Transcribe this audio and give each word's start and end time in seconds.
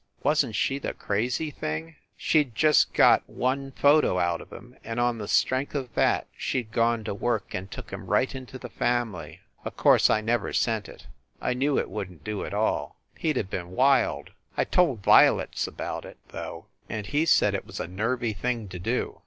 Wasn 0.23 0.49
t 0.49 0.53
she 0.53 0.79
the 0.79 0.95
crazy 0.95 1.51
thing? 1.51 1.95
She 2.17 2.43
d 2.45 2.49
got 2.49 2.55
just 2.55 2.89
one 3.27 3.71
photo 3.73 4.17
out 4.17 4.41
of 4.41 4.51
him, 4.51 4.75
and 4.83 4.99
on 4.99 5.19
the 5.19 5.27
strength 5.27 5.75
of 5.75 5.93
that 5.93 6.25
she 6.35 6.63
d 6.63 6.69
gone 6.71 7.03
to 7.03 7.13
work 7.13 7.53
and 7.53 7.69
took 7.69 7.91
him 7.91 8.07
right 8.07 8.33
into 8.33 8.57
the 8.57 8.67
family! 8.71 9.41
O 9.63 9.69
course 9.69 10.09
I 10.09 10.19
never 10.21 10.53
sent 10.53 10.89
it. 10.89 11.05
I 11.39 11.53
knew 11.53 11.77
it 11.77 11.87
wouldn 11.91 12.17
t 12.17 12.21
do 12.23 12.43
at 12.45 12.53
all. 12.55 12.95
He 13.15 13.31
d 13.31 13.41
have 13.41 13.51
been 13.51 13.75
wild. 13.75 14.31
I 14.57 14.63
told 14.63 15.03
"Violets" 15.03 15.67
about 15.67 16.03
it, 16.05 16.17
though, 16.29 16.65
and 16.89 17.05
he 17.05 17.27
said 17.27 17.53
it 17.53 17.67
was 17.67 17.79
a 17.79 17.87
nervy 17.87 18.33
thing 18.33 18.69
to 18.69 18.79
do. 18.79 19.19